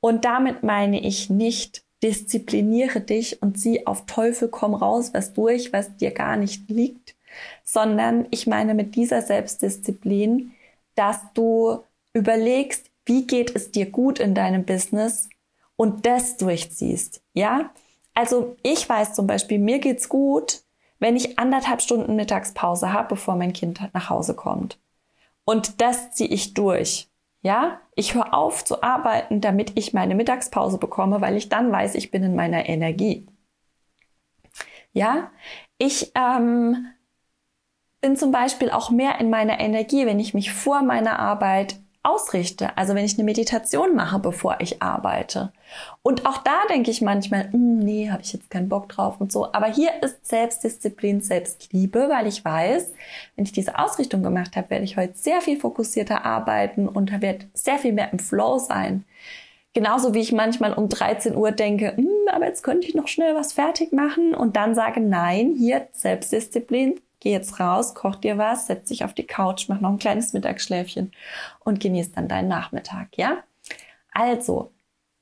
Und 0.00 0.24
damit 0.24 0.62
meine 0.62 1.00
ich 1.00 1.30
nicht, 1.30 1.84
diszipliniere 2.02 3.00
dich 3.00 3.42
und 3.42 3.60
zieh 3.60 3.86
auf 3.86 4.06
Teufel 4.06 4.48
komm 4.48 4.74
raus 4.74 5.10
was 5.12 5.34
durch, 5.34 5.72
was 5.72 5.96
dir 5.96 6.10
gar 6.10 6.36
nicht 6.36 6.68
liegt, 6.70 7.14
sondern 7.62 8.26
ich 8.30 8.46
meine 8.46 8.74
mit 8.74 8.96
dieser 8.96 9.22
Selbstdisziplin, 9.22 10.52
dass 10.94 11.20
du 11.34 11.84
überlegst, 12.12 12.90
wie 13.04 13.26
geht 13.26 13.54
es 13.54 13.70
dir 13.70 13.86
gut 13.86 14.18
in 14.18 14.34
deinem 14.34 14.64
Business 14.64 15.28
und 15.76 16.06
das 16.06 16.38
durchziehst, 16.38 17.22
ja? 17.34 17.70
Also 18.14 18.56
ich 18.62 18.88
weiß 18.88 19.14
zum 19.14 19.26
Beispiel, 19.26 19.58
mir 19.58 19.78
geht's 19.78 20.08
gut, 20.08 20.62
wenn 20.98 21.16
ich 21.16 21.38
anderthalb 21.38 21.80
Stunden 21.80 22.16
Mittagspause 22.16 22.92
habe, 22.92 23.08
bevor 23.08 23.36
mein 23.36 23.52
Kind 23.52 23.80
nach 23.92 24.10
Hause 24.10 24.34
kommt. 24.34 24.78
Und 25.44 25.80
das 25.80 26.12
ziehe 26.12 26.30
ich 26.30 26.54
durch. 26.54 27.08
Ja, 27.42 27.80
ich 27.94 28.14
höre 28.14 28.34
auf 28.34 28.64
zu 28.64 28.82
arbeiten, 28.82 29.40
damit 29.40 29.72
ich 29.76 29.94
meine 29.94 30.14
Mittagspause 30.14 30.76
bekomme, 30.76 31.22
weil 31.22 31.36
ich 31.36 31.48
dann 31.48 31.72
weiß, 31.72 31.94
ich 31.94 32.10
bin 32.10 32.22
in 32.22 32.36
meiner 32.36 32.68
Energie. 32.68 33.26
Ja, 34.92 35.30
ich 35.78 36.12
ähm, 36.14 36.86
bin 38.02 38.16
zum 38.16 38.30
Beispiel 38.30 38.70
auch 38.70 38.90
mehr 38.90 39.18
in 39.20 39.30
meiner 39.30 39.58
Energie, 39.58 40.04
wenn 40.04 40.20
ich 40.20 40.34
mich 40.34 40.52
vor 40.52 40.82
meiner 40.82 41.18
Arbeit 41.18 41.80
ausrichte. 42.02 42.76
Also 42.78 42.94
wenn 42.94 43.04
ich 43.04 43.14
eine 43.14 43.24
Meditation 43.24 43.94
mache, 43.94 44.18
bevor 44.18 44.56
ich 44.60 44.82
arbeite. 44.82 45.52
Und 46.02 46.26
auch 46.26 46.38
da 46.38 46.56
denke 46.70 46.90
ich 46.90 47.02
manchmal, 47.02 47.52
hm, 47.52 47.78
nee, 47.78 48.10
habe 48.10 48.22
ich 48.22 48.32
jetzt 48.32 48.50
keinen 48.50 48.68
Bock 48.68 48.88
drauf 48.88 49.20
und 49.20 49.30
so. 49.30 49.52
Aber 49.52 49.66
hier 49.66 49.90
ist 50.02 50.26
Selbstdisziplin, 50.26 51.20
Selbstliebe, 51.20 52.08
weil 52.08 52.26
ich 52.26 52.44
weiß, 52.44 52.92
wenn 53.36 53.44
ich 53.44 53.52
diese 53.52 53.78
Ausrichtung 53.78 54.22
gemacht 54.22 54.56
habe, 54.56 54.70
werde 54.70 54.84
ich 54.84 54.96
heute 54.96 55.16
sehr 55.16 55.40
viel 55.42 55.58
fokussierter 55.60 56.24
arbeiten 56.24 56.88
und 56.88 57.20
wird 57.20 57.46
sehr 57.52 57.78
viel 57.78 57.92
mehr 57.92 58.12
im 58.12 58.18
Flow 58.18 58.58
sein. 58.58 59.04
Genauso 59.72 60.14
wie 60.14 60.20
ich 60.20 60.32
manchmal 60.32 60.72
um 60.72 60.88
13 60.88 61.36
Uhr 61.36 61.52
denke, 61.52 61.96
hm, 61.96 62.08
aber 62.32 62.46
jetzt 62.46 62.62
könnte 62.62 62.88
ich 62.88 62.94
noch 62.94 63.06
schnell 63.08 63.36
was 63.36 63.52
fertig 63.52 63.92
machen 63.92 64.34
und 64.34 64.56
dann 64.56 64.74
sage, 64.74 65.00
nein, 65.00 65.54
hier 65.56 65.86
Selbstdisziplin, 65.92 66.98
geh 67.20 67.30
jetzt 67.32 67.60
raus, 67.60 67.94
koch 67.94 68.16
dir 68.16 68.38
was, 68.38 68.66
setz 68.66 68.88
dich 68.88 69.04
auf 69.04 69.14
die 69.14 69.26
Couch, 69.26 69.68
mach 69.68 69.80
noch 69.80 69.90
ein 69.90 69.98
kleines 69.98 70.32
Mittagsschläfchen 70.32 71.12
und 71.60 71.80
genieß 71.80 72.12
dann 72.12 72.28
deinen 72.28 72.48
Nachmittag, 72.48 73.16
ja? 73.16 73.38
Also, 74.12 74.72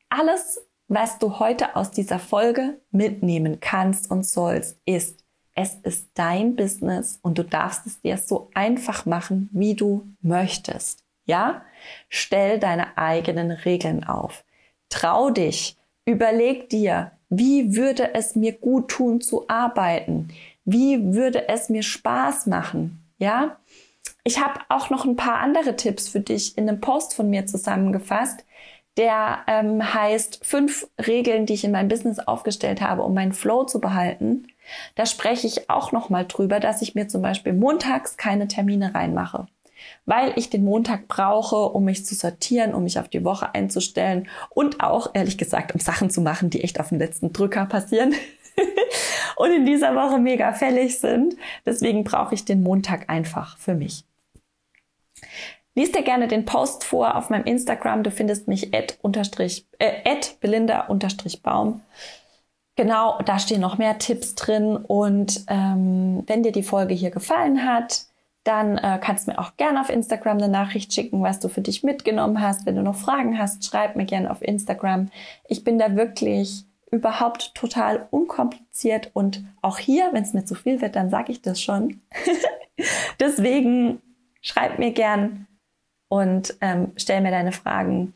alles, 0.08 0.66
was 0.86 1.18
du 1.18 1.38
heute 1.38 1.76
aus 1.76 1.90
dieser 1.90 2.18
Folge 2.18 2.80
mitnehmen 2.90 3.60
kannst 3.60 4.10
und 4.10 4.24
sollst, 4.24 4.80
ist, 4.86 5.22
es 5.54 5.74
ist 5.74 6.10
dein 6.14 6.56
Business 6.56 7.18
und 7.20 7.36
du 7.36 7.42
darfst 7.42 7.86
es 7.86 8.00
dir 8.00 8.16
so 8.16 8.48
einfach 8.54 9.04
machen, 9.04 9.50
wie 9.52 9.74
du 9.74 10.06
möchtest. 10.22 11.04
Ja? 11.24 11.62
Stell 12.08 12.58
deine 12.58 12.96
eigenen 12.96 13.50
Regeln 13.50 14.04
auf. 14.04 14.44
Trau 14.88 15.30
dich. 15.30 15.76
Überleg 16.04 16.70
dir, 16.70 17.12
wie 17.28 17.76
würde 17.76 18.14
es 18.14 18.34
mir 18.34 18.52
gut 18.52 18.88
tun 18.88 19.20
zu 19.20 19.48
arbeiten? 19.48 20.28
Wie 20.70 21.14
würde 21.14 21.48
es 21.48 21.70
mir 21.70 21.82
Spaß 21.82 22.44
machen? 22.44 23.02
Ja? 23.16 23.56
Ich 24.22 24.38
habe 24.38 24.60
auch 24.68 24.90
noch 24.90 25.06
ein 25.06 25.16
paar 25.16 25.38
andere 25.38 25.76
Tipps 25.76 26.08
für 26.08 26.20
dich 26.20 26.58
in 26.58 26.68
einem 26.68 26.82
Post 26.82 27.14
von 27.14 27.30
mir 27.30 27.46
zusammengefasst, 27.46 28.44
der 28.98 29.38
ähm, 29.46 29.94
heißt 29.94 30.44
fünf 30.44 30.86
Regeln, 31.06 31.46
die 31.46 31.54
ich 31.54 31.64
in 31.64 31.70
meinem 31.70 31.88
Business 31.88 32.18
aufgestellt 32.18 32.82
habe, 32.82 33.02
um 33.02 33.14
meinen 33.14 33.32
Flow 33.32 33.64
zu 33.64 33.80
behalten. 33.80 34.48
Da 34.94 35.06
spreche 35.06 35.46
ich 35.46 35.70
auch 35.70 35.90
noch 35.92 36.10
mal 36.10 36.26
drüber, 36.26 36.60
dass 36.60 36.82
ich 36.82 36.94
mir 36.94 37.08
zum 37.08 37.22
Beispiel 37.22 37.54
montags 37.54 38.18
keine 38.18 38.46
Termine 38.46 38.94
reinmache, 38.94 39.46
weil 40.04 40.34
ich 40.36 40.50
den 40.50 40.64
Montag 40.64 41.08
brauche, 41.08 41.56
um 41.56 41.84
mich 41.84 42.04
zu 42.04 42.14
sortieren, 42.14 42.74
um 42.74 42.82
mich 42.82 42.98
auf 42.98 43.08
die 43.08 43.24
Woche 43.24 43.54
einzustellen 43.54 44.28
und 44.50 44.82
auch 44.82 45.12
ehrlich 45.14 45.38
gesagt, 45.38 45.72
um 45.72 45.80
Sachen 45.80 46.10
zu 46.10 46.20
machen, 46.20 46.50
die 46.50 46.62
echt 46.62 46.78
auf 46.78 46.90
den 46.90 46.98
letzten 46.98 47.32
Drücker 47.32 47.64
passieren. 47.64 48.12
und 49.36 49.52
in 49.52 49.66
dieser 49.66 49.94
Woche 49.94 50.18
mega 50.18 50.52
fällig 50.52 50.98
sind. 50.98 51.36
Deswegen 51.64 52.04
brauche 52.04 52.34
ich 52.34 52.44
den 52.44 52.62
Montag 52.62 53.08
einfach 53.08 53.58
für 53.58 53.74
mich. 53.74 54.04
Lies 55.74 55.92
dir 55.92 56.02
gerne 56.02 56.26
den 56.26 56.44
Post 56.44 56.82
vor 56.82 57.14
auf 57.14 57.30
meinem 57.30 57.44
Instagram. 57.44 58.02
Du 58.02 58.10
findest 58.10 58.48
mich 58.48 58.74
at, 58.74 58.98
äh, 59.78 59.92
at 60.04 60.40
belinda 60.40 60.80
unterstrich 60.82 61.42
Baum. 61.42 61.82
Genau, 62.74 63.18
da 63.24 63.38
stehen 63.38 63.60
noch 63.60 63.78
mehr 63.78 63.98
Tipps 63.98 64.34
drin. 64.34 64.76
Und 64.76 65.44
ähm, 65.48 66.24
wenn 66.26 66.42
dir 66.42 66.52
die 66.52 66.62
Folge 66.62 66.94
hier 66.94 67.10
gefallen 67.10 67.64
hat, 67.64 68.06
dann 68.44 68.78
äh, 68.78 68.98
kannst 69.00 69.26
du 69.26 69.32
mir 69.32 69.38
auch 69.38 69.56
gerne 69.56 69.80
auf 69.80 69.90
Instagram 69.90 70.38
eine 70.38 70.48
Nachricht 70.48 70.92
schicken, 70.92 71.22
was 71.22 71.38
du 71.38 71.48
für 71.48 71.60
dich 71.60 71.82
mitgenommen 71.82 72.40
hast. 72.40 72.66
Wenn 72.66 72.76
du 72.76 72.82
noch 72.82 72.96
Fragen 72.96 73.38
hast, 73.38 73.64
schreib 73.64 73.94
mir 73.94 74.04
gerne 74.04 74.30
auf 74.30 74.42
Instagram. 74.42 75.10
Ich 75.48 75.64
bin 75.64 75.78
da 75.78 75.96
wirklich 75.96 76.64
überhaupt 76.90 77.54
total 77.54 78.08
unkompliziert 78.10 79.10
und 79.14 79.44
auch 79.62 79.78
hier, 79.78 80.10
wenn 80.12 80.22
es 80.22 80.32
mir 80.32 80.44
zu 80.44 80.54
viel 80.54 80.80
wird, 80.80 80.96
dann 80.96 81.10
sage 81.10 81.32
ich 81.32 81.42
das 81.42 81.60
schon. 81.60 82.00
Deswegen 83.20 84.00
schreib 84.40 84.78
mir 84.78 84.92
gern 84.92 85.46
und 86.08 86.56
ähm, 86.60 86.92
stell 86.96 87.20
mir 87.20 87.30
deine 87.30 87.52
Fragen. 87.52 88.14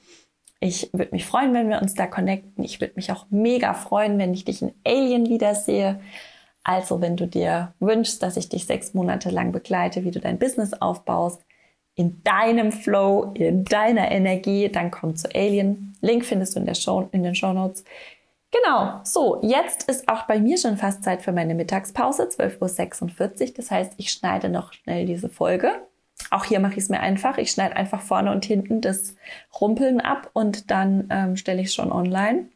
Ich 0.60 0.90
würde 0.92 1.12
mich 1.12 1.26
freuen, 1.26 1.52
wenn 1.54 1.68
wir 1.68 1.82
uns 1.82 1.94
da 1.94 2.06
connecten. 2.06 2.64
Ich 2.64 2.80
würde 2.80 2.94
mich 2.96 3.10
auch 3.10 3.26
mega 3.30 3.74
freuen, 3.74 4.18
wenn 4.18 4.32
ich 4.32 4.44
dich 4.44 4.62
in 4.62 4.72
Alien 4.84 5.28
wiedersehe. 5.28 6.00
Also 6.64 7.00
wenn 7.00 7.16
du 7.16 7.26
dir 7.26 7.74
wünschst, 7.80 8.22
dass 8.22 8.36
ich 8.36 8.48
dich 8.48 8.66
sechs 8.66 8.94
Monate 8.94 9.30
lang 9.30 9.50
begleite, 9.52 10.04
wie 10.04 10.12
du 10.12 10.20
dein 10.20 10.38
Business 10.38 10.72
aufbaust, 10.74 11.42
in 11.94 12.22
deinem 12.22 12.72
Flow, 12.72 13.32
in 13.34 13.64
deiner 13.64 14.10
Energie, 14.10 14.68
dann 14.68 14.90
komm 14.90 15.16
zu 15.16 15.28
Alien. 15.34 15.94
Link 16.00 16.24
findest 16.24 16.54
du 16.54 16.60
in, 16.60 16.66
der 16.66 16.74
Show, 16.74 17.08
in 17.12 17.22
den 17.22 17.34
Show 17.34 17.52
Notes. 17.52 17.84
Genau, 18.52 19.00
so, 19.02 19.40
jetzt 19.42 19.88
ist 19.88 20.08
auch 20.08 20.24
bei 20.24 20.38
mir 20.38 20.58
schon 20.58 20.76
fast 20.76 21.02
Zeit 21.02 21.22
für 21.22 21.32
meine 21.32 21.54
Mittagspause, 21.54 22.24
12.46 22.24 23.48
Uhr. 23.48 23.54
Das 23.56 23.70
heißt, 23.70 23.94
ich 23.96 24.12
schneide 24.12 24.50
noch 24.50 24.74
schnell 24.74 25.06
diese 25.06 25.30
Folge. 25.30 25.72
Auch 26.30 26.44
hier 26.44 26.60
mache 26.60 26.74
ich 26.74 26.80
es 26.80 26.88
mir 26.90 27.00
einfach. 27.00 27.38
Ich 27.38 27.50
schneide 27.50 27.76
einfach 27.76 28.02
vorne 28.02 28.30
und 28.30 28.44
hinten 28.44 28.82
das 28.82 29.16
Rumpeln 29.58 30.00
ab 30.00 30.30
und 30.34 30.70
dann 30.70 31.08
ähm, 31.10 31.36
stelle 31.36 31.62
ich 31.62 31.68
es 31.68 31.74
schon 31.74 31.90
online. 31.90 32.48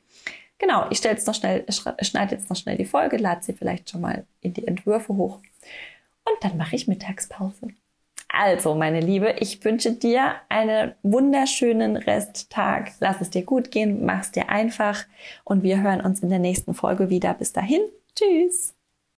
Genau, 0.58 0.86
ich 0.90 0.98
stelle 0.98 1.14
jetzt 1.14 1.26
noch 1.26 1.34
schnell, 1.34 1.64
schneide 2.02 2.34
jetzt 2.34 2.50
noch 2.50 2.56
schnell 2.56 2.76
die 2.76 2.84
Folge, 2.84 3.16
lade 3.16 3.42
sie 3.42 3.54
vielleicht 3.54 3.88
schon 3.90 4.02
mal 4.02 4.26
in 4.42 4.52
die 4.52 4.66
Entwürfe 4.66 5.16
hoch 5.16 5.40
und 6.24 6.44
dann 6.44 6.58
mache 6.58 6.76
ich 6.76 6.88
Mittagspause. 6.88 7.68
Also, 8.38 8.74
meine 8.74 9.00
Liebe, 9.00 9.36
ich 9.38 9.64
wünsche 9.64 9.92
dir 9.92 10.34
einen 10.50 10.92
wunderschönen 11.02 11.96
Resttag. 11.96 12.92
Lass 13.00 13.22
es 13.22 13.30
dir 13.30 13.42
gut 13.42 13.70
gehen, 13.70 14.04
mach's 14.04 14.30
dir 14.30 14.50
einfach 14.50 15.04
und 15.44 15.62
wir 15.62 15.82
hören 15.82 16.02
uns 16.02 16.20
in 16.20 16.28
der 16.28 16.38
nächsten 16.38 16.74
Folge 16.74 17.08
wieder. 17.08 17.32
Bis 17.32 17.54
dahin, 17.54 17.80
tschüss. 18.14 18.75